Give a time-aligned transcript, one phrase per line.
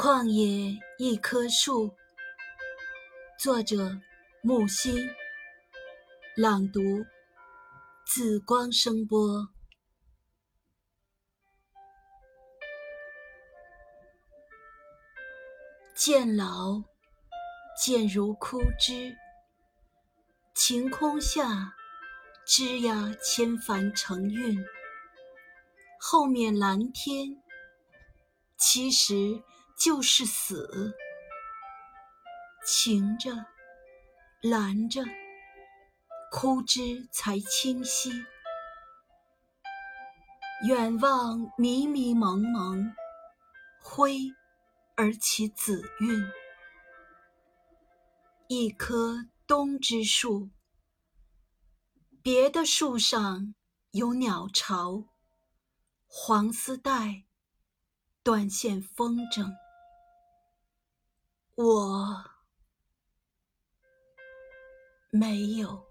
[0.00, 1.92] 旷野一棵树，
[3.36, 3.98] 作者
[4.42, 4.94] 木心，
[6.36, 6.80] 朗读
[8.06, 9.48] 紫光声波。
[15.96, 16.84] 渐老，
[17.76, 19.16] 渐如枯枝，
[20.54, 21.74] 晴空下，
[22.46, 24.64] 枝桠千帆成韵。
[25.98, 27.42] 后面蓝天，
[28.56, 29.42] 其实。
[29.78, 30.92] 就是死，
[32.66, 33.30] 晴着，
[34.42, 35.04] 蓝着，
[36.32, 38.10] 枯枝才清晰。
[40.66, 42.92] 远望迷迷蒙蒙，
[43.80, 44.18] 灰
[44.96, 46.28] 而起紫韵。
[48.48, 50.50] 一棵冬之树，
[52.20, 53.54] 别的树上
[53.92, 55.04] 有鸟巢，
[56.08, 57.26] 黄丝带，
[58.24, 59.54] 断线风筝。
[61.58, 62.24] 我
[65.10, 65.87] 没有。